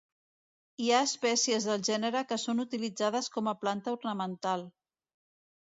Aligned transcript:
Hi 0.85 0.87
ha 0.91 1.01
espècies 1.07 1.67
del 1.71 1.83
gènere 1.89 2.23
que 2.31 2.39
són 2.45 2.63
utilitzades 2.65 3.29
com 3.37 3.53
a 3.53 3.57
planta 3.63 3.97
ornamental. 3.99 4.69